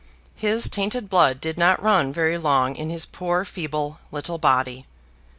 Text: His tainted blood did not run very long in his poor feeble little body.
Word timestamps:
His 0.35 0.67
tainted 0.67 1.11
blood 1.11 1.39
did 1.39 1.59
not 1.59 1.79
run 1.79 2.11
very 2.11 2.35
long 2.39 2.75
in 2.75 2.89
his 2.89 3.05
poor 3.05 3.45
feeble 3.45 3.99
little 4.11 4.39
body. 4.39 4.87